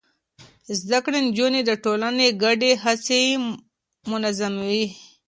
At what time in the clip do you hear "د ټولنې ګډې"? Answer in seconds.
1.65-2.71